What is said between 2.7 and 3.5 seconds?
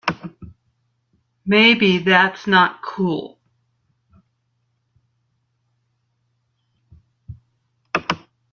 cool.